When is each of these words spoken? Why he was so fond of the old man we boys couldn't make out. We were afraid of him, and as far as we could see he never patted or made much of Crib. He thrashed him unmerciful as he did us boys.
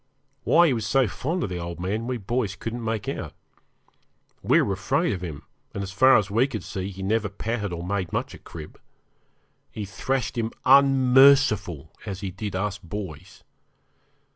Why 0.45 0.65
he 0.65 0.73
was 0.73 0.87
so 0.87 1.07
fond 1.07 1.43
of 1.43 1.49
the 1.49 1.59
old 1.59 1.79
man 1.79 2.07
we 2.07 2.17
boys 2.17 2.55
couldn't 2.55 2.83
make 2.83 3.07
out. 3.07 3.33
We 4.41 4.59
were 4.63 4.73
afraid 4.73 5.13
of 5.13 5.21
him, 5.21 5.43
and 5.75 5.83
as 5.83 5.91
far 5.91 6.17
as 6.17 6.31
we 6.31 6.47
could 6.47 6.63
see 6.63 6.89
he 6.89 7.03
never 7.03 7.29
patted 7.29 7.71
or 7.71 7.83
made 7.85 8.11
much 8.11 8.33
of 8.33 8.43
Crib. 8.43 8.81
He 9.69 9.85
thrashed 9.85 10.39
him 10.39 10.53
unmerciful 10.65 11.93
as 12.03 12.21
he 12.21 12.31
did 12.31 12.55
us 12.55 12.79
boys. 12.79 13.43